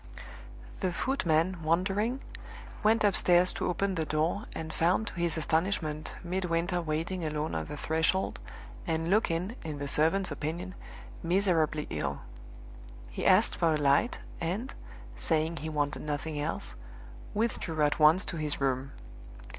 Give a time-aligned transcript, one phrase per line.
[0.79, 2.21] The footman, wondering,
[2.81, 7.53] went up stairs to open the door, and found to his astonishment Midwinter waiting alone
[7.53, 8.39] on the threshold,
[8.87, 10.73] and looking (in the servant's opinion)
[11.21, 12.21] miserably ill.
[13.11, 14.73] He asked for a light, and,
[15.17, 16.73] saying he wanted nothing else,
[17.35, 18.93] withdrew at once to his room.